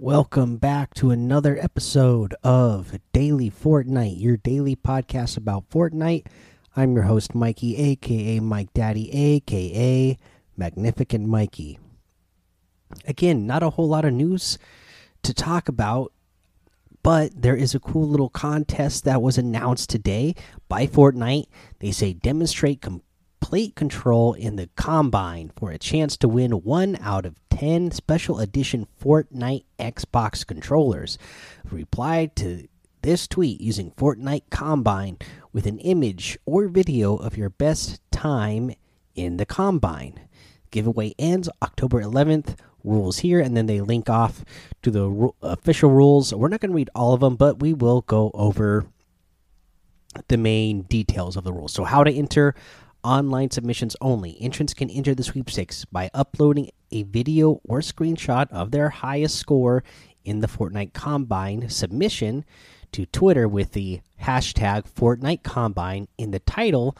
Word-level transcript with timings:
Welcome 0.00 0.58
back 0.58 0.94
to 0.94 1.10
another 1.10 1.58
episode 1.60 2.32
of 2.44 3.00
Daily 3.12 3.50
Fortnite, 3.50 4.20
your 4.20 4.36
daily 4.36 4.76
podcast 4.76 5.36
about 5.36 5.68
Fortnite. 5.70 6.24
I'm 6.76 6.94
your 6.94 7.02
host, 7.02 7.34
Mikey, 7.34 7.76
aka 7.76 8.38
Mike 8.38 8.72
Daddy, 8.72 9.12
aka 9.12 10.16
Magnificent 10.56 11.26
Mikey. 11.26 11.80
Again, 13.08 13.44
not 13.44 13.64
a 13.64 13.70
whole 13.70 13.88
lot 13.88 14.04
of 14.04 14.12
news 14.12 14.56
to 15.24 15.34
talk 15.34 15.68
about, 15.68 16.12
but 17.02 17.32
there 17.34 17.56
is 17.56 17.74
a 17.74 17.80
cool 17.80 18.08
little 18.08 18.30
contest 18.30 19.02
that 19.02 19.20
was 19.20 19.36
announced 19.36 19.90
today 19.90 20.36
by 20.68 20.86
Fortnite. 20.86 21.48
They 21.80 21.90
say 21.90 22.12
demonstrate 22.12 22.80
complete 23.40 23.76
control 23.76 24.34
in 24.34 24.56
the 24.56 24.68
Combine 24.76 25.50
for 25.56 25.70
a 25.70 25.78
chance 25.78 26.16
to 26.16 26.28
win 26.28 26.50
one 26.50 26.98
out 27.00 27.24
of 27.24 27.36
10 27.50 27.92
special 27.92 28.40
edition 28.40 28.86
Fortnite 29.00 29.64
Xbox 29.78 30.46
controllers. 30.46 31.18
Reply 31.70 32.26
to 32.34 32.66
this 33.02 33.28
tweet 33.28 33.60
using 33.60 33.92
Fortnite 33.92 34.50
Combine 34.50 35.18
with 35.52 35.66
an 35.66 35.78
image 35.78 36.36
or 36.46 36.66
video 36.68 37.16
of 37.16 37.36
your 37.36 37.48
best 37.48 38.00
time 38.10 38.72
in 39.14 39.36
the 39.36 39.46
Combine. 39.46 40.20
Giveaway 40.70 41.14
ends 41.18 41.48
October 41.62 42.02
11th. 42.02 42.56
Rules 42.84 43.18
here, 43.18 43.40
and 43.40 43.56
then 43.56 43.66
they 43.66 43.80
link 43.80 44.08
off 44.08 44.44
to 44.82 44.90
the 44.90 45.30
official 45.42 45.90
rules. 45.90 46.32
We're 46.32 46.48
not 46.48 46.60
going 46.60 46.70
to 46.70 46.76
read 46.76 46.90
all 46.94 47.12
of 47.12 47.20
them, 47.20 47.34
but 47.34 47.60
we 47.60 47.74
will 47.74 48.02
go 48.02 48.30
over 48.34 48.86
the 50.28 50.36
main 50.36 50.82
details 50.82 51.36
of 51.36 51.44
the 51.44 51.52
rules. 51.52 51.72
So, 51.72 51.84
how 51.84 52.04
to 52.04 52.12
enter 52.12 52.54
online 53.04 53.50
submissions 53.50 53.96
only. 54.00 54.40
Entrants 54.40 54.74
can 54.74 54.90
enter 54.90 55.14
the 55.14 55.22
sweepstakes 55.22 55.84
by 55.86 56.10
uploading 56.14 56.70
a 56.90 57.02
video 57.04 57.60
or 57.64 57.80
screenshot 57.80 58.50
of 58.50 58.70
their 58.70 58.88
highest 58.88 59.36
score 59.36 59.82
in 60.24 60.40
the 60.40 60.46
Fortnite 60.46 60.92
Combine 60.92 61.68
submission 61.68 62.44
to 62.92 63.06
Twitter 63.06 63.46
with 63.46 63.72
the 63.72 64.00
hashtag 64.22 64.90
Fortnite 64.90 65.42
Combine 65.42 66.08
in 66.16 66.30
the 66.30 66.40
title 66.40 66.96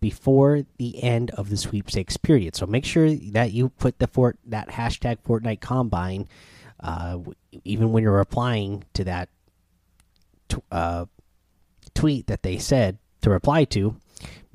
before 0.00 0.62
the 0.78 1.02
end 1.02 1.30
of 1.32 1.50
the 1.50 1.56
sweepstakes 1.56 2.16
period. 2.16 2.54
So 2.54 2.66
make 2.66 2.84
sure 2.84 3.10
that 3.14 3.52
you 3.52 3.70
put 3.70 3.98
the 3.98 4.06
fort 4.06 4.38
that 4.46 4.68
hashtag 4.68 5.18
Fortnite 5.26 5.60
Combine 5.60 6.28
uh, 6.80 7.18
even 7.64 7.92
when 7.92 8.02
you're 8.02 8.12
replying 8.12 8.84
to 8.94 9.04
that 9.04 9.28
uh, 10.70 11.06
tweet 11.94 12.26
that 12.26 12.42
they 12.42 12.58
said 12.58 12.98
to 13.22 13.30
reply 13.30 13.64
to 13.64 13.96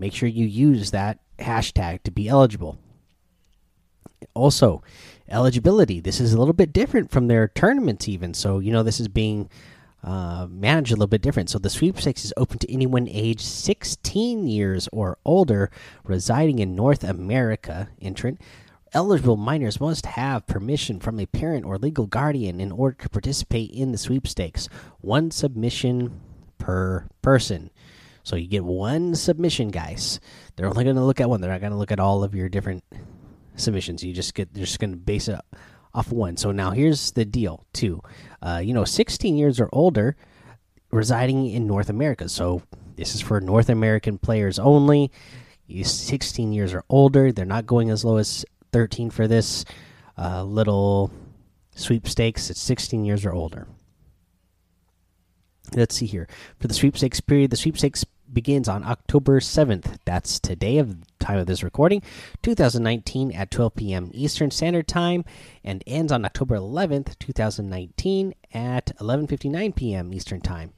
make 0.01 0.13
sure 0.13 0.27
you 0.27 0.47
use 0.47 0.91
that 0.91 1.19
hashtag 1.37 2.01
to 2.03 2.11
be 2.11 2.27
eligible. 2.27 2.77
Also, 4.33 4.81
eligibility. 5.29 5.99
This 5.99 6.19
is 6.19 6.33
a 6.33 6.39
little 6.39 6.55
bit 6.55 6.73
different 6.73 7.11
from 7.11 7.27
their 7.27 7.47
tournaments, 7.47 8.09
even. 8.09 8.33
So, 8.33 8.57
you 8.57 8.71
know, 8.71 8.81
this 8.81 8.99
is 8.99 9.07
being 9.07 9.47
uh, 10.03 10.47
managed 10.49 10.91
a 10.91 10.95
little 10.95 11.05
bit 11.05 11.21
different. 11.21 11.51
So, 11.51 11.59
the 11.59 11.69
sweepstakes 11.69 12.25
is 12.25 12.33
open 12.35 12.57
to 12.59 12.71
anyone 12.71 13.07
aged 13.07 13.41
16 13.41 14.47
years 14.47 14.89
or 14.91 15.19
older 15.23 15.69
residing 16.03 16.57
in 16.57 16.75
North 16.75 17.03
America. 17.03 17.89
Entrant. 18.01 18.41
Eligible 18.93 19.37
minors 19.37 19.79
must 19.79 20.05
have 20.05 20.47
permission 20.47 20.99
from 20.99 21.19
a 21.19 21.25
parent 21.27 21.63
or 21.63 21.77
legal 21.77 22.07
guardian 22.07 22.59
in 22.59 22.71
order 22.73 22.97
to 23.03 23.09
participate 23.09 23.71
in 23.71 23.91
the 23.91 23.97
sweepstakes. 23.97 24.67
One 24.99 25.31
submission 25.31 26.19
per 26.57 27.07
person. 27.21 27.69
So 28.23 28.35
you 28.35 28.47
get 28.47 28.63
one 28.63 29.15
submission, 29.15 29.69
guys. 29.69 30.19
They're 30.55 30.67
only 30.67 30.83
going 30.83 30.95
to 30.95 31.03
look 31.03 31.19
at 31.19 31.29
one. 31.29 31.41
They're 31.41 31.51
not 31.51 31.61
going 31.61 31.71
to 31.71 31.77
look 31.77 31.91
at 31.91 31.99
all 31.99 32.23
of 32.23 32.35
your 32.35 32.49
different 32.49 32.83
submissions. 33.55 34.03
You 34.03 34.13
just 34.13 34.33
get 34.33 34.53
they're 34.53 34.65
just 34.65 34.79
going 34.79 34.91
to 34.91 34.97
base 34.97 35.27
it 35.27 35.39
off 35.93 36.11
one. 36.11 36.37
So 36.37 36.51
now 36.51 36.71
here's 36.71 37.11
the 37.11 37.25
deal, 37.25 37.65
too. 37.73 38.01
Uh, 38.41 38.61
you 38.63 38.73
know, 38.73 38.85
16 38.85 39.35
years 39.35 39.59
or 39.59 39.69
older, 39.73 40.15
residing 40.91 41.49
in 41.49 41.67
North 41.67 41.89
America. 41.89 42.29
So 42.29 42.61
this 42.95 43.15
is 43.15 43.21
for 43.21 43.41
North 43.41 43.69
American 43.69 44.17
players 44.17 44.59
only. 44.59 45.11
You 45.67 45.83
16 45.83 46.51
years 46.53 46.73
or 46.73 46.83
older. 46.89 47.31
They're 47.31 47.45
not 47.45 47.65
going 47.65 47.89
as 47.89 48.03
low 48.03 48.17
as 48.17 48.45
13 48.73 49.09
for 49.09 49.27
this 49.27 49.65
uh, 50.17 50.43
little 50.43 51.11
sweepstakes. 51.75 52.49
It's 52.49 52.61
16 52.61 53.05
years 53.05 53.25
or 53.25 53.33
older 53.33 53.67
let's 55.75 55.95
see 55.95 56.05
here. 56.05 56.27
For 56.59 56.67
the 56.67 56.73
sweepstakes 56.73 57.21
period 57.21 57.51
the 57.51 57.57
sweepstakes 57.57 58.05
begins 58.31 58.69
on 58.69 58.83
october 58.85 59.41
7th 59.41 59.97
that's 60.05 60.39
today 60.39 60.77
of 60.77 61.01
the 61.01 61.07
time 61.19 61.37
of 61.37 61.47
this 61.47 61.63
recording. 61.63 62.01
2019 62.43 63.31
at 63.33 63.51
12 63.51 63.75
p.m 63.75 64.11
eastern 64.13 64.51
standard 64.51 64.87
time 64.87 65.25
and 65.63 65.83
ends 65.85 66.11
on 66.11 66.25
october 66.25 66.55
11th 66.55 67.17
2019 67.19 68.33
at 68.53 68.95
11:59 68.97 69.75
p.m 69.75 70.13
eastern 70.13 70.41
time. 70.41 70.73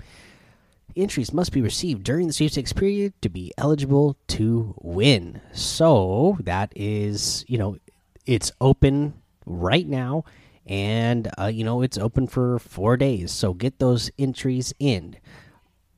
Entries 0.95 1.33
must 1.33 1.51
be 1.51 1.61
received 1.61 2.03
during 2.03 2.27
the 2.27 2.33
sweepstakes 2.33 2.73
period 2.73 3.13
to 3.21 3.29
be 3.29 3.51
eligible 3.57 4.15
to 4.27 4.75
win. 4.79 5.41
So 5.51 6.37
that 6.41 6.71
is 6.75 7.45
you 7.47 7.57
know 7.57 7.77
it's 8.25 8.51
open 8.61 9.13
right 9.45 9.87
now 9.87 10.23
and 10.65 11.29
uh, 11.37 11.47
you 11.47 11.63
know 11.63 11.81
it's 11.81 11.97
open 11.97 12.27
for 12.27 12.59
four 12.59 12.97
days. 12.97 13.31
So 13.31 13.53
get 13.53 13.79
those 13.79 14.11
entries 14.17 14.73
in. 14.79 15.17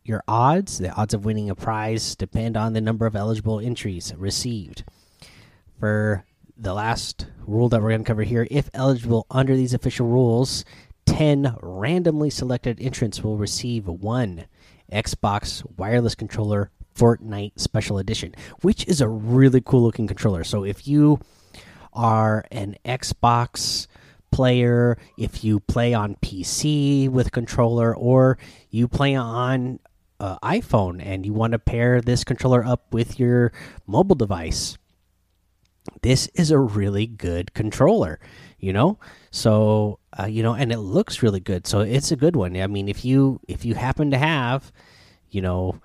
Your 0.03 0.23
odds 0.27 0.77
the 0.77 0.91
odds 0.91 1.13
of 1.13 1.25
winning 1.25 1.49
a 1.49 1.55
prize 1.55 2.15
depend 2.15 2.57
on 2.57 2.73
the 2.73 2.81
number 2.81 3.05
of 3.05 3.15
eligible 3.15 3.59
entries 3.59 4.13
received. 4.15 4.83
For 5.79 6.25
the 6.57 6.73
last 6.73 7.27
rule 7.45 7.69
that 7.69 7.81
we're 7.81 7.89
going 7.89 8.03
to 8.03 8.07
cover 8.07 8.23
here 8.23 8.47
if 8.49 8.69
eligible 8.73 9.25
under 9.29 9.55
these 9.55 9.73
official 9.73 10.07
rules 10.07 10.63
10 11.05 11.57
randomly 11.61 12.29
selected 12.29 12.79
entrants 12.79 13.21
will 13.21 13.37
receive 13.37 13.85
one 13.87 14.45
xbox 14.89 15.65
wireless 15.77 16.15
controller 16.15 16.71
fortnite 16.95 17.51
special 17.59 17.97
edition 17.97 18.33
which 18.61 18.87
is 18.87 19.01
a 19.01 19.07
really 19.07 19.59
cool 19.59 19.83
looking 19.83 20.07
controller. 20.07 20.43
So 20.43 20.63
if 20.63 20.87
you 20.87 21.19
are 21.91 22.45
an 22.51 22.77
xbox 22.85 23.87
player, 24.35 24.97
if 25.17 25.45
you 25.45 25.61
play 25.61 25.93
on 25.93 26.15
PC 26.15 27.07
with 27.07 27.31
controller, 27.31 27.95
or 27.95 28.37
you 28.69 28.85
play 28.85 29.15
on 29.15 29.79
uh, 30.19 30.37
iPhone 30.39 31.01
and 31.01 31.25
you 31.25 31.31
want 31.31 31.53
to 31.53 31.59
pair 31.59 32.01
this 32.01 32.25
controller 32.25 32.61
up 32.61 32.93
with 32.93 33.17
your 33.17 33.53
mobile 33.87 34.15
device, 34.15 34.77
this 36.01 36.27
is 36.33 36.51
a 36.51 36.59
really 36.59 37.07
good 37.07 37.53
controller, 37.53 38.19
you 38.59 38.73
know. 38.73 38.99
So 39.31 39.99
uh, 40.19 40.25
you 40.25 40.43
know, 40.43 40.53
and 40.53 40.73
it 40.73 40.79
looks 40.79 41.23
really 41.23 41.39
good. 41.39 41.65
So 41.65 41.79
it's 41.79 42.11
a 42.11 42.17
good 42.17 42.35
one. 42.35 42.57
I 42.57 42.67
mean, 42.67 42.89
if 42.89 43.05
you 43.05 43.39
if 43.47 43.63
you 43.63 43.75
happen 43.75 44.11
to 44.11 44.17
have, 44.17 44.73
you 45.29 45.41
know, 45.41 45.79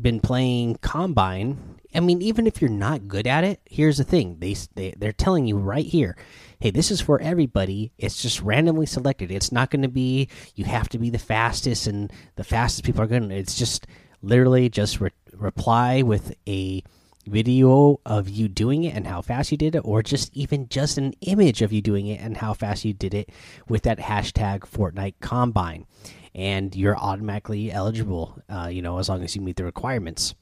been 0.00 0.20
playing 0.20 0.76
Combine 0.76 1.72
I 1.94 2.00
mean, 2.00 2.22
even 2.22 2.46
if 2.46 2.60
you're 2.60 2.70
not 2.70 3.08
good 3.08 3.26
at 3.26 3.44
it, 3.44 3.60
here's 3.66 3.98
the 3.98 4.04
thing: 4.04 4.36
they, 4.38 4.54
they 4.74 4.94
they're 4.96 5.12
telling 5.12 5.46
you 5.46 5.58
right 5.58 5.84
here, 5.84 6.16
hey, 6.60 6.70
this 6.70 6.90
is 6.90 7.00
for 7.00 7.20
everybody. 7.20 7.92
It's 7.98 8.22
just 8.22 8.40
randomly 8.40 8.86
selected. 8.86 9.30
It's 9.30 9.52
not 9.52 9.70
going 9.70 9.82
to 9.82 9.88
be 9.88 10.28
you 10.54 10.64
have 10.64 10.88
to 10.90 10.98
be 10.98 11.10
the 11.10 11.18
fastest, 11.18 11.86
and 11.86 12.12
the 12.36 12.44
fastest 12.44 12.84
people 12.84 13.02
are 13.02 13.06
going. 13.06 13.28
to 13.28 13.34
It's 13.36 13.58
just 13.58 13.86
literally 14.22 14.68
just 14.68 15.00
re 15.00 15.10
reply 15.34 16.02
with 16.02 16.34
a 16.48 16.82
video 17.26 18.00
of 18.04 18.28
you 18.28 18.48
doing 18.48 18.82
it 18.82 18.94
and 18.94 19.06
how 19.06 19.22
fast 19.22 19.52
you 19.52 19.58
did 19.58 19.74
it, 19.74 19.82
or 19.84 20.02
just 20.02 20.34
even 20.34 20.68
just 20.68 20.96
an 20.96 21.12
image 21.20 21.60
of 21.60 21.72
you 21.72 21.82
doing 21.82 22.06
it 22.06 22.20
and 22.20 22.38
how 22.38 22.54
fast 22.54 22.84
you 22.84 22.94
did 22.94 23.12
it 23.12 23.30
with 23.68 23.82
that 23.82 23.98
hashtag 23.98 24.60
Fortnite 24.60 25.14
Combine, 25.20 25.86
and 26.34 26.74
you're 26.74 26.96
automatically 26.96 27.70
eligible. 27.70 28.40
Uh, 28.48 28.68
you 28.70 28.82
know, 28.82 28.98
as 28.98 29.08
long 29.08 29.22
as 29.22 29.34
you 29.36 29.42
meet 29.42 29.56
the 29.56 29.64
requirements. 29.64 30.34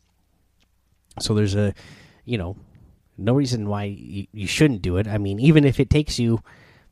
So 1.19 1.35
there's 1.35 1.55
a, 1.55 1.75
you 2.25 2.39
know, 2.39 2.57
no 3.19 3.35
reason 3.35 3.69
why 3.69 3.85
you, 3.85 4.27
you 4.33 4.47
shouldn't 4.47 4.83
do 4.83 4.97
it. 4.97 5.07
I 5.07 5.19
mean, 5.19 5.39
even 5.41 5.65
if 5.65 5.81
it 5.81 5.91
takes 5.91 6.19
you 6.19 6.41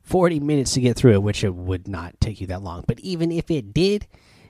40 0.03 0.39
minutes 0.39 0.73
to 0.73 0.81
get 0.81 0.95
through 0.95 1.13
it, 1.13 1.23
which 1.23 1.43
it 1.43 1.55
would 1.55 1.87
not 1.87 2.19
take 2.19 2.41
you 2.41 2.47
that 2.47 2.61
long, 2.61 2.83
but 2.87 2.99
even 2.99 3.31
if 3.31 3.49
it 3.49 3.73
did, 3.73 4.07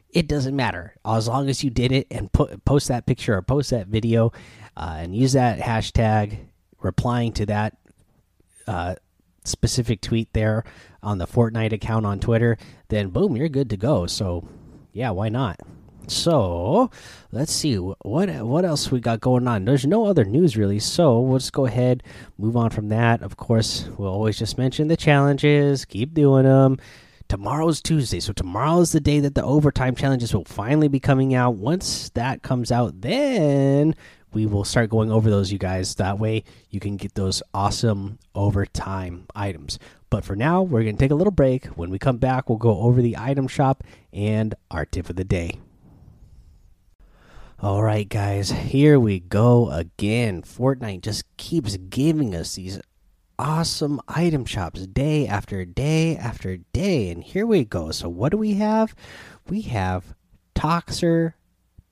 it 0.09 0.27
doesn't 0.27 0.55
matter 0.55 0.95
as 1.05 1.27
long 1.27 1.49
as 1.49 1.63
you 1.63 1.69
did 1.69 1.91
it 1.91 2.07
and 2.09 2.31
put 2.31 2.65
post 2.65 2.87
that 2.87 3.05
picture 3.05 3.35
or 3.35 3.41
post 3.41 3.69
that 3.69 3.87
video 3.87 4.31
uh, 4.75 4.95
and 4.97 5.15
use 5.15 5.33
that 5.33 5.59
hashtag 5.59 6.37
replying 6.81 7.31
to 7.33 7.45
that 7.45 7.77
uh, 8.67 8.95
specific 9.45 10.01
tweet 10.01 10.31
there 10.33 10.63
on 11.01 11.17
the 11.17 11.27
Fortnite 11.27 11.73
account 11.73 12.05
on 12.05 12.19
Twitter, 12.19 12.57
then 12.89 13.09
boom, 13.09 13.35
you're 13.35 13.49
good 13.49 13.69
to 13.69 13.77
go. 13.77 14.05
So, 14.05 14.47
yeah, 14.91 15.11
why 15.11 15.29
not? 15.29 15.59
So 16.07 16.89
let's 17.31 17.51
see 17.51 17.75
what 17.75 18.29
what 18.29 18.65
else 18.65 18.89
we 18.89 18.99
got 18.99 19.19
going 19.21 19.47
on. 19.47 19.65
There's 19.65 19.85
no 19.85 20.05
other 20.07 20.25
news 20.25 20.57
really, 20.57 20.79
so 20.79 21.19
we'll 21.19 21.37
just 21.37 21.53
go 21.53 21.67
ahead, 21.67 22.01
move 22.39 22.57
on 22.57 22.71
from 22.71 22.89
that. 22.89 23.21
Of 23.21 23.37
course, 23.37 23.87
we'll 23.97 24.11
always 24.11 24.39
just 24.39 24.57
mention 24.57 24.87
the 24.87 24.97
challenges, 24.97 25.85
keep 25.85 26.15
doing 26.15 26.45
them. 26.45 26.79
tomorrow's 27.29 27.81
Tuesday, 27.81 28.19
so 28.19 28.33
tomorrow's 28.33 28.91
the 28.91 28.99
day 28.99 29.19
that 29.19 29.35
the 29.35 29.43
overtime 29.43 29.95
challenges 29.95 30.33
will 30.33 30.45
finally 30.45 30.87
be 30.87 30.99
coming 30.99 31.35
out. 31.35 31.55
Once 31.55 32.09
that 32.15 32.41
comes 32.41 32.71
out, 32.71 33.01
then 33.01 33.95
we 34.33 34.45
will 34.45 34.63
start 34.63 34.89
going 34.89 35.11
over 35.11 35.29
those, 35.29 35.51
you 35.51 35.57
guys. 35.57 35.95
That 35.95 36.19
way, 36.19 36.43
you 36.69 36.79
can 36.79 36.97
get 36.97 37.15
those 37.15 37.41
awesome 37.53 38.19
overtime 38.35 39.25
items. 39.35 39.79
But 40.09 40.23
for 40.23 40.35
now, 40.35 40.61
we're 40.61 40.83
going 40.83 40.97
to 40.97 40.99
take 40.99 41.11
a 41.11 41.15
little 41.15 41.31
break. 41.31 41.65
When 41.67 41.89
we 41.89 41.99
come 41.99 42.17
back, 42.17 42.49
we'll 42.49 42.57
go 42.57 42.79
over 42.79 43.01
the 43.01 43.17
item 43.17 43.47
shop 43.47 43.83
and 44.11 44.55
our 44.71 44.85
tip 44.85 45.09
of 45.09 45.15
the 45.15 45.23
day. 45.23 45.59
All 47.61 47.83
right, 47.83 48.07
guys, 48.07 48.51
here 48.51 48.99
we 48.99 49.19
go 49.19 49.69
again. 49.69 50.43
Fortnite 50.43 51.01
just 51.01 51.25
keeps 51.35 51.75
giving 51.75 52.33
us 52.33 52.55
these 52.55 52.79
awesome 53.37 53.99
item 54.07 54.45
shops 54.45 54.87
day 54.87 55.27
after 55.27 55.65
day 55.65 56.15
after 56.15 56.57
day. 56.57 57.09
And 57.09 57.23
here 57.23 57.45
we 57.45 57.65
go. 57.65 57.91
So, 57.91 58.07
what 58.07 58.31
do 58.31 58.37
we 58.37 58.53
have? 58.55 58.95
We 59.49 59.61
have 59.63 60.15
Toxer 60.55 61.33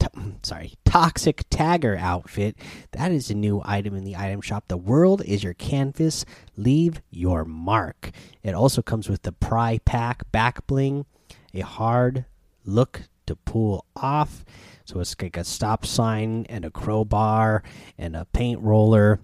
sorry, 0.43 0.73
Toxic 0.85 1.49
Tagger 1.49 1.97
outfit. 1.99 2.57
That 2.91 3.11
is 3.11 3.29
a 3.29 3.35
new 3.35 3.61
item 3.65 3.95
in 3.95 4.03
the 4.03 4.15
item 4.15 4.41
shop. 4.41 4.65
The 4.67 4.77
world 4.77 5.21
is 5.23 5.43
your 5.43 5.53
canvas. 5.53 6.25
Leave 6.55 7.01
your 7.09 7.45
mark. 7.45 8.11
It 8.43 8.53
also 8.53 8.81
comes 8.81 9.09
with 9.09 9.23
the 9.23 9.31
Pry 9.31 9.79
Pack 9.85 10.31
back 10.31 10.65
bling, 10.67 11.05
a 11.53 11.61
hard 11.61 12.25
look 12.65 13.03
to 13.25 13.35
pull 13.35 13.85
off. 13.95 14.43
So 14.85 14.99
it's 14.99 15.15
like 15.21 15.37
a 15.37 15.43
stop 15.43 15.85
sign 15.85 16.45
and 16.49 16.63
a 16.63 16.71
crowbar 16.71 17.63
and 17.97 18.15
a 18.15 18.25
paint 18.25 18.61
roller. 18.61 19.19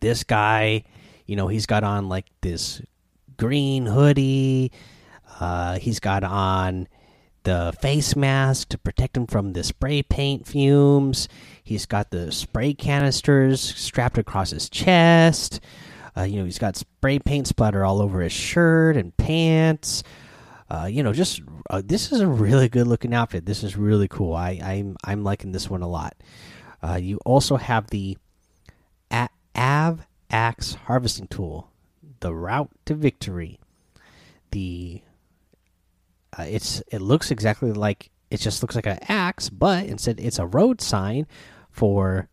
This 0.00 0.24
guy, 0.24 0.84
you 1.26 1.36
know, 1.36 1.48
he's 1.48 1.66
got 1.66 1.82
on 1.82 2.08
like 2.08 2.26
this 2.42 2.80
green 3.36 3.86
hoodie. 3.86 4.70
Uh, 5.40 5.78
he's 5.78 6.00
got 6.00 6.22
on 6.22 6.88
the 7.46 7.72
face 7.80 8.16
mask 8.16 8.68
to 8.70 8.76
protect 8.76 9.16
him 9.16 9.24
from 9.24 9.52
the 9.52 9.62
spray 9.62 10.02
paint 10.02 10.48
fumes. 10.48 11.28
He's 11.62 11.86
got 11.86 12.10
the 12.10 12.32
spray 12.32 12.74
canisters 12.74 13.60
strapped 13.60 14.18
across 14.18 14.50
his 14.50 14.68
chest. 14.68 15.60
Uh, 16.16 16.22
you 16.22 16.38
know, 16.40 16.44
he's 16.44 16.58
got 16.58 16.76
spray 16.76 17.20
paint 17.20 17.46
splatter 17.46 17.84
all 17.84 18.02
over 18.02 18.20
his 18.20 18.32
shirt 18.32 18.96
and 18.96 19.16
pants. 19.16 20.02
Uh, 20.68 20.88
you 20.90 21.04
know, 21.04 21.12
just 21.12 21.40
uh, 21.70 21.80
this 21.84 22.10
is 22.10 22.20
a 22.20 22.26
really 22.26 22.68
good 22.68 22.88
looking 22.88 23.14
outfit. 23.14 23.46
This 23.46 23.62
is 23.62 23.76
really 23.76 24.08
cool. 24.08 24.34
I, 24.34 24.58
I'm 24.60 24.96
I'm 25.04 25.22
liking 25.22 25.52
this 25.52 25.70
one 25.70 25.82
a 25.82 25.88
lot. 25.88 26.16
Uh, 26.82 26.98
you 27.00 27.18
also 27.24 27.58
have 27.58 27.90
the 27.90 28.18
A 29.12 29.28
Av 29.56 30.04
Axe 30.30 30.74
harvesting 30.86 31.28
tool, 31.28 31.70
the 32.18 32.34
route 32.34 32.70
to 32.86 32.94
victory, 32.94 33.60
the 34.50 35.02
uh, 36.38 36.42
it's 36.42 36.82
it 36.90 37.00
looks 37.00 37.30
exactly 37.30 37.72
like 37.72 38.10
it 38.30 38.40
just 38.40 38.62
looks 38.62 38.74
like 38.74 38.86
an 38.86 38.98
axe, 39.08 39.48
but 39.48 39.86
instead 39.86 40.20
it's 40.20 40.38
a 40.38 40.46
road 40.46 40.80
sign 40.80 41.26
for 41.70 42.28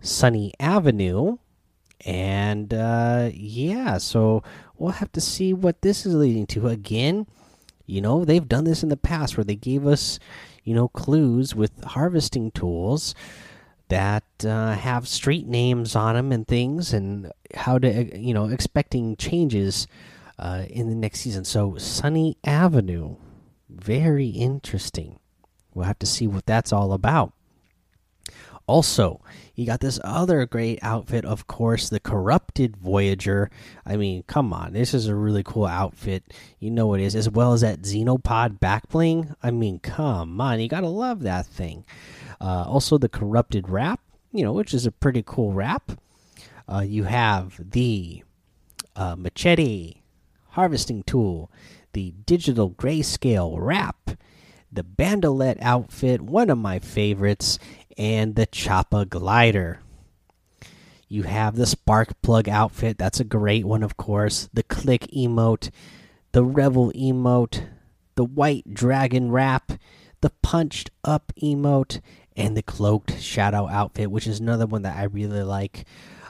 Sunny 0.00 0.52
Avenue. 0.58 1.38
And 2.04 2.72
uh, 2.74 3.30
yeah, 3.32 3.98
so 3.98 4.42
we'll 4.76 4.92
have 4.92 5.12
to 5.12 5.20
see 5.20 5.52
what 5.52 5.82
this 5.82 6.06
is 6.06 6.14
leading 6.14 6.46
to. 6.48 6.68
Again, 6.68 7.26
you 7.86 8.00
know, 8.00 8.24
they've 8.24 8.48
done 8.48 8.64
this 8.64 8.82
in 8.82 8.88
the 8.88 8.96
past 8.96 9.36
where 9.36 9.44
they 9.44 9.56
gave 9.56 9.86
us, 9.86 10.18
you 10.64 10.74
know, 10.74 10.88
clues 10.88 11.54
with 11.54 11.84
harvesting 11.84 12.50
tools 12.50 13.14
that 13.88 14.24
uh, 14.44 14.74
have 14.74 15.06
street 15.06 15.46
names 15.46 15.94
on 15.94 16.16
them 16.16 16.32
and 16.32 16.46
things, 16.46 16.92
and 16.92 17.30
how 17.54 17.78
to, 17.78 18.18
you 18.18 18.34
know, 18.34 18.46
expecting 18.46 19.16
changes 19.16 19.86
uh, 20.38 20.64
in 20.68 20.88
the 20.88 20.94
next 20.94 21.20
season. 21.20 21.44
So, 21.44 21.76
Sunny 21.76 22.36
Avenue 22.44 23.16
very 23.68 24.28
interesting. 24.28 25.18
We'll 25.74 25.86
have 25.86 25.98
to 26.00 26.06
see 26.06 26.26
what 26.26 26.46
that's 26.46 26.72
all 26.72 26.92
about. 26.92 27.32
Also, 28.68 29.20
you 29.54 29.64
got 29.64 29.78
this 29.78 30.00
other 30.02 30.44
great 30.44 30.80
outfit, 30.82 31.24
of 31.24 31.46
course, 31.46 31.88
the 31.88 32.00
Corrupted 32.00 32.76
Voyager. 32.76 33.48
I 33.84 33.96
mean, 33.96 34.24
come 34.24 34.52
on, 34.52 34.72
this 34.72 34.92
is 34.92 35.06
a 35.06 35.14
really 35.14 35.44
cool 35.44 35.66
outfit. 35.66 36.34
You 36.58 36.72
know 36.72 36.92
it 36.94 37.00
is, 37.00 37.14
as 37.14 37.30
well 37.30 37.52
as 37.52 37.60
that 37.60 37.82
Xenopod 37.82 38.58
back 38.58 38.88
backbling. 38.88 39.36
I 39.40 39.52
mean, 39.52 39.78
come 39.78 40.40
on, 40.40 40.60
you 40.60 40.68
gotta 40.68 40.88
love 40.88 41.22
that 41.22 41.46
thing. 41.46 41.84
Uh, 42.40 42.64
also, 42.66 42.98
the 42.98 43.08
Corrupted 43.08 43.68
Wrap, 43.68 44.00
you 44.32 44.42
know, 44.42 44.52
which 44.52 44.74
is 44.74 44.84
a 44.84 44.92
pretty 44.92 45.22
cool 45.24 45.52
wrap. 45.52 45.92
Uh, 46.68 46.80
you 46.80 47.04
have 47.04 47.70
the 47.70 48.24
uh, 48.96 49.14
Machete 49.16 50.02
Harvesting 50.48 51.04
Tool 51.04 51.50
the 51.96 52.12
digital 52.26 52.70
grayscale 52.72 53.56
wrap, 53.58 54.10
the 54.70 54.82
bandolette 54.82 55.56
outfit, 55.62 56.20
one 56.20 56.50
of 56.50 56.58
my 56.58 56.78
favorites, 56.78 57.58
and 57.96 58.34
the 58.34 58.46
Choppa 58.46 59.08
glider. 59.08 59.80
You 61.08 61.22
have 61.22 61.56
the 61.56 61.64
spark 61.64 62.20
plug 62.20 62.50
outfit, 62.50 62.98
that's 62.98 63.18
a 63.18 63.24
great 63.24 63.64
one, 63.64 63.82
of 63.82 63.96
course. 63.96 64.50
The 64.52 64.62
click 64.62 65.06
emote, 65.16 65.70
the 66.32 66.44
revel 66.44 66.92
emote, 66.92 67.66
the 68.14 68.24
white 68.24 68.74
dragon 68.74 69.30
wrap, 69.30 69.72
the 70.20 70.32
punched 70.42 70.90
up 71.02 71.32
emote, 71.42 72.02
and 72.36 72.54
the 72.54 72.62
cloaked 72.62 73.18
shadow 73.22 73.68
outfit, 73.68 74.10
which 74.10 74.26
is 74.26 74.38
another 74.38 74.66
one 74.66 74.82
that 74.82 74.98
I 74.98 75.04
really 75.04 75.42
like. 75.42 75.86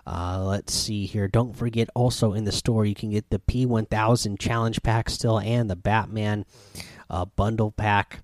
Uh, 0.07 0.41
let's 0.45 0.73
see 0.73 1.05
here. 1.05 1.27
Don't 1.27 1.57
forget, 1.57 1.89
also 1.95 2.33
in 2.33 2.45
the 2.45 2.53
store, 2.53 2.85
you 2.85 2.95
can 2.95 3.11
get 3.11 3.29
the 3.31 3.41
P1000 3.41 4.39
challenge 4.39 4.83
pack 4.83 5.11
still 5.11 5.41
and 5.41 5.69
the 5.69 5.77
Batman 5.77 6.47
uh, 7.11 7.25
bundle 7.25 7.73
pack. 7.73 8.21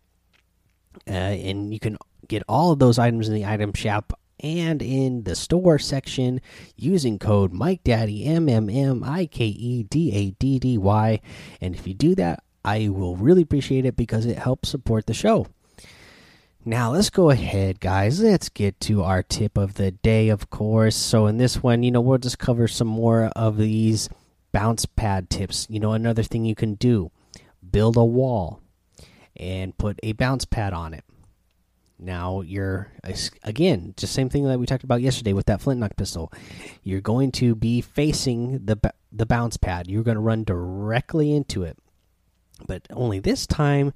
Uh, 1.08 1.11
and 1.11 1.73
you 1.73 1.81
can 1.81 1.99
get 2.29 2.43
all 2.49 2.70
of 2.70 2.79
those 2.79 2.99
items 2.99 3.29
in 3.29 3.34
the 3.34 3.46
item 3.46 3.73
shop 3.73 4.19
and 4.40 4.82
in 4.82 5.23
the 5.23 5.34
store 5.34 5.79
section 5.79 6.40
using 6.76 7.19
code 7.19 7.52
Mike 7.52 7.82
Daddy 7.84 8.25
M 8.25 8.49
M 8.49 8.69
M 8.69 9.02
I 9.05 9.26
K 9.26 9.46
E 9.46 9.82
D 9.84 10.12
A 10.12 10.31
D 10.32 10.58
D 10.58 10.79
Y. 10.79 11.20
And 11.61 11.75
if 11.75 11.87
you 11.87 11.94
do 11.94 12.14
that, 12.17 12.43
I 12.64 12.88
will 12.88 13.17
really 13.17 13.43
appreciate 13.43 13.87
it 13.87 13.96
because 13.96 14.26
it 14.26 14.38
helps 14.38 14.69
support 14.69 15.06
the 15.06 15.14
show. 15.14 15.46
Now, 16.64 16.92
let's 16.92 17.10
go 17.10 17.30
ahead, 17.30 17.80
guys. 17.80 18.20
Let's 18.20 18.48
get 18.48 18.78
to 18.82 19.02
our 19.02 19.24
tip 19.24 19.58
of 19.58 19.74
the 19.74 19.90
day, 19.90 20.28
of 20.28 20.48
course. 20.48 20.94
So, 20.94 21.26
in 21.26 21.36
this 21.36 21.60
one, 21.60 21.82
you 21.82 21.90
know, 21.90 22.00
we'll 22.00 22.19
just 22.19 22.38
cover 22.38 22.69
some 22.69 22.86
more 22.86 23.32
of 23.34 23.56
these 23.56 24.08
bounce 24.52 24.86
pad 24.86 25.28
tips. 25.28 25.66
You 25.69 25.81
know, 25.81 25.92
another 25.92 26.22
thing 26.22 26.44
you 26.44 26.54
can 26.54 26.74
do 26.74 27.10
build 27.69 27.96
a 27.96 28.04
wall 28.04 28.60
and 29.36 29.76
put 29.76 29.98
a 30.04 30.12
bounce 30.12 30.44
pad 30.44 30.72
on 30.72 30.94
it. 30.94 31.04
Now, 31.98 32.42
you're, 32.42 32.92
again, 33.42 33.94
just 33.96 34.12
same 34.12 34.28
thing 34.28 34.44
that 34.44 34.60
we 34.60 34.66
talked 34.66 34.84
about 34.84 35.02
yesterday 35.02 35.32
with 35.32 35.46
that 35.46 35.60
flintlock 35.60 35.96
pistol. 35.96 36.32
You're 36.84 37.00
going 37.00 37.32
to 37.32 37.56
be 37.56 37.81
facing 37.81 38.66
the, 38.66 38.78
the 39.10 39.26
bounce 39.26 39.56
pad, 39.56 39.88
you're 39.88 40.02
going 40.04 40.16
to 40.16 40.20
run 40.20 40.44
directly 40.44 41.34
into 41.34 41.64
it. 41.64 41.76
But 42.69 42.86
only 42.90 43.19
this 43.19 43.48
time, 43.48 43.92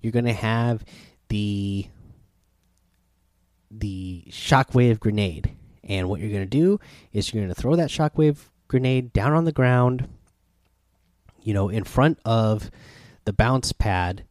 you're 0.00 0.12
going 0.12 0.24
to 0.24 0.32
have 0.32 0.82
the 1.28 1.88
the 3.80 4.24
shockwave 4.28 5.00
grenade. 5.00 5.50
And 5.84 6.08
what 6.08 6.20
you're 6.20 6.30
going 6.30 6.42
to 6.42 6.46
do 6.46 6.80
is 7.12 7.32
you're 7.32 7.42
going 7.42 7.54
to 7.54 7.60
throw 7.60 7.76
that 7.76 7.90
shockwave 7.90 8.38
grenade 8.68 9.12
down 9.12 9.32
on 9.32 9.44
the 9.44 9.52
ground, 9.52 10.08
you 11.42 11.54
know, 11.54 11.68
in 11.68 11.84
front 11.84 12.18
of 12.24 12.70
the 13.24 13.32
bounce 13.32 13.72
pad. 13.72 14.24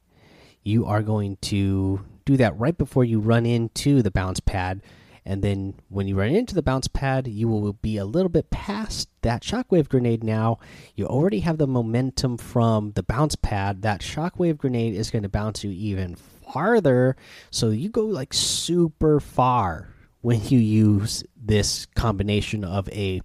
You 0.64 0.86
are 0.86 1.02
going 1.02 1.38
to 1.44 2.02
do 2.25 2.38
that 2.38 2.58
right 2.58 2.78
before 2.78 3.04
you 3.04 3.20
run 3.20 3.46
into 3.46 4.02
the 4.02 4.12
bounce 4.12 4.40
pad. 4.40 4.82
And 5.28 5.42
then 5.42 5.74
when 5.90 6.08
you 6.08 6.16
run 6.16 6.30
into 6.30 6.54
the 6.54 6.62
bounce 6.62 6.88
pad, 6.88 7.28
you 7.28 7.48
will 7.48 7.74
be 7.74 7.98
a 7.98 8.06
little 8.06 8.30
bit 8.30 8.52
past 8.52 9.10
that 9.22 9.42
shockwave 9.42 9.90
grenade 9.90 10.24
now. 10.24 10.60
You 10.96 11.08
already 11.08 11.40
have 11.40 11.58
the 11.58 11.68
momentum 11.68 12.38
from 12.38 12.92
the 12.92 13.02
bounce 13.02 13.36
pad. 13.36 13.82
That 13.82 14.02
shockwave 14.02 14.58
grenade 14.58 14.94
is 14.94 15.10
going 15.10 15.24
to 15.24 15.30
bounce 15.30 15.64
you 15.64 15.72
even 15.72 16.16
farther. 16.56 17.18
So 17.52 17.70
you 17.70 17.90
go 17.90 18.06
like 18.06 18.34
super 18.34 19.20
far 19.20 19.90
when 20.22 20.42
you 20.46 20.58
use 20.58 21.22
this 21.36 21.86
combination 21.96 22.64
of 22.64 22.88
a 22.90 23.22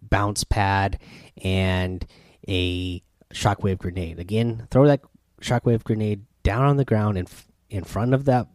bounce 0.00 0.42
pad 0.42 0.98
and 1.42 2.06
a 2.48 3.02
shockwave 3.34 3.78
grenade. 3.78 4.18
Again, 4.18 4.66
throw 4.70 4.86
that 4.86 5.02
shockwave 5.42 5.84
grenade 5.84 6.24
down 6.42 6.64
on 6.64 6.78
the 6.78 6.86
ground 6.86 7.18
in 7.18 7.26
in 7.68 7.84
front 7.84 8.14
of 8.14 8.24
that 8.24 8.48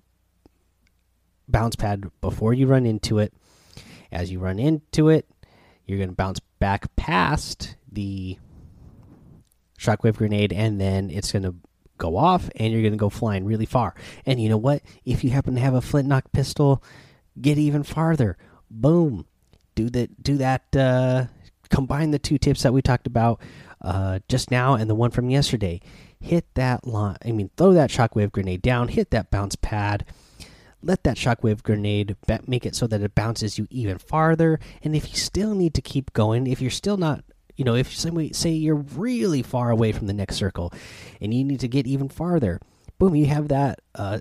bounce 1.48 1.75
pad 1.75 2.10
before 2.19 2.55
you 2.55 2.65
run 2.65 2.88
into 2.88 3.19
it. 3.19 3.31
As 4.12 4.31
you 4.31 4.39
run 4.39 4.57
into 4.57 5.10
it, 5.10 5.29
you're 5.86 6.00
going 6.00 6.10
to 6.10 6.15
bounce 6.15 6.39
back 6.57 6.96
past 6.96 7.75
the 7.91 8.39
shockwave 9.79 10.15
grenade 10.15 10.51
and 10.51 10.81
then 10.81 11.12
it's 11.12 11.31
going 11.31 11.43
to 11.43 11.53
go 11.97 12.17
off 12.17 12.49
and 12.55 12.71
you're 12.71 12.81
going 12.81 12.93
to 12.93 12.97
go 12.97 13.09
flying 13.09 13.45
really 13.45 13.65
far. 13.65 13.95
And 14.25 14.41
you 14.41 14.49
know 14.49 14.57
what? 14.57 14.81
If 15.05 15.23
you 15.23 15.31
happen 15.31 15.55
to 15.55 15.61
have 15.61 15.73
a 15.73 15.81
flintlock 15.81 16.31
pistol, 16.31 16.83
get 17.39 17.57
even 17.57 17.83
farther. 17.83 18.37
Boom. 18.69 19.25
Do 19.75 19.89
that 19.91 20.23
do 20.23 20.37
that 20.37 20.75
uh 20.75 21.25
combine 21.69 22.11
the 22.11 22.19
two 22.19 22.37
tips 22.37 22.63
that 22.63 22.73
we 22.73 22.81
talked 22.81 23.07
about 23.07 23.41
uh, 23.81 24.19
just 24.27 24.51
now 24.51 24.73
and 24.73 24.89
the 24.89 24.95
one 24.95 25.11
from 25.11 25.29
yesterday. 25.29 25.81
Hit 26.19 26.45
that 26.55 26.87
line. 26.87 27.17
I 27.23 27.31
mean, 27.31 27.51
throw 27.57 27.73
that 27.73 27.89
shockwave 27.89 28.31
grenade 28.31 28.61
down. 28.61 28.87
Hit 28.87 29.11
that 29.11 29.29
bounce 29.29 29.55
pad. 29.55 30.05
Let 30.81 31.03
that 31.03 31.17
shockwave 31.17 31.63
grenade 31.63 32.15
make 32.47 32.65
it 32.65 32.75
so 32.75 32.87
that 32.87 33.01
it 33.01 33.15
bounces 33.15 33.57
you 33.57 33.67
even 33.69 33.97
farther. 33.97 34.59
And 34.83 34.95
if 34.95 35.09
you 35.09 35.15
still 35.15 35.53
need 35.53 35.73
to 35.75 35.81
keep 35.81 36.13
going, 36.13 36.47
if 36.47 36.61
you're 36.61 36.71
still 36.71 36.97
not 36.97 37.23
you 37.57 37.65
know, 37.65 37.75
if 37.75 37.93
somebody 37.93 38.31
say 38.33 38.51
you're 38.51 38.75
really 38.75 39.41
far 39.41 39.71
away 39.71 39.91
from 39.91 40.07
the 40.07 40.13
next 40.13 40.35
circle, 40.37 40.71
and 41.19 41.33
you 41.33 41.43
need 41.43 41.59
to 41.59 41.67
get 41.67 41.87
even 41.87 42.07
farther, 42.07 42.61
boom, 42.99 43.15
you 43.15 43.25
have 43.25 43.49
that 43.49 43.79
uh, 43.95 44.19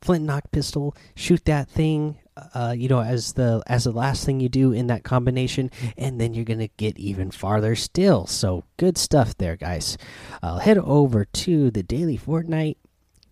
flintlock 0.00 0.50
pistol. 0.50 0.96
Shoot 1.14 1.44
that 1.44 1.68
thing, 1.68 2.18
uh, 2.54 2.74
you 2.76 2.88
know, 2.88 3.00
as 3.00 3.34
the 3.34 3.62
as 3.66 3.84
the 3.84 3.92
last 3.92 4.24
thing 4.24 4.40
you 4.40 4.48
do 4.48 4.72
in 4.72 4.86
that 4.88 5.04
combination, 5.04 5.70
and 5.96 6.20
then 6.20 6.34
you're 6.34 6.44
gonna 6.44 6.68
get 6.78 6.98
even 6.98 7.30
farther 7.30 7.76
still. 7.76 8.26
So 8.26 8.64
good 8.78 8.96
stuff 8.98 9.36
there, 9.36 9.56
guys. 9.56 9.98
Uh, 10.42 10.58
head 10.58 10.78
over 10.78 11.24
to 11.24 11.70
the 11.70 11.82
daily 11.82 12.18
Fortnite 12.18 12.76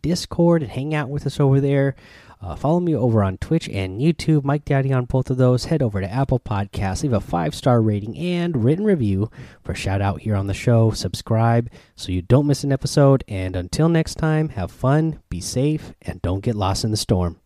Discord 0.03 0.63
and 0.63 0.71
hang 0.71 0.95
out 0.95 1.09
with 1.09 1.27
us 1.27 1.41
over 1.41 1.61
there. 1.61 1.97
Uh, 2.45 2.55
follow 2.55 2.79
me 2.79 2.95
over 2.95 3.25
on 3.25 3.39
Twitch 3.39 3.71
and 3.71 4.03
YouTube, 4.03 4.45
Mike 4.45 4.67
Daddy 4.67 4.93
on 4.93 5.07
both 5.07 5.31
of 5.31 5.39
those. 5.39 5.65
Head 5.65 5.81
over 5.81 6.03
to 6.03 6.13
Apple 6.13 6.39
Podcasts, 6.39 7.03
leave 7.03 7.15
a 7.15 7.21
five 7.21 7.55
star 7.55 7.81
rating 7.81 8.19
and 8.19 8.63
written 8.63 8.85
review 8.85 9.31
for 9.63 9.75
shout 9.75 10.03
out 10.03 10.21
here 10.21 10.37
on 10.37 10.47
the 10.47 10.53
show. 10.53 10.91
Subscribe 10.91 11.71
so 11.97 12.13
you 12.13 12.21
don't 12.21 12.47
miss 12.47 12.63
an 12.63 12.71
episode. 12.71 13.25
And 13.29 13.57
until 13.57 13.89
next 13.89 14.17
time, 14.17 14.51
have 14.51 14.71
fun, 14.71 15.21
be 15.31 15.41
safe, 15.41 15.95
and 16.03 16.21
don't 16.21 16.41
get 16.41 16.55
lost 16.55 16.85
in 16.85 16.91
the 16.91 16.99
storm. 16.99 17.41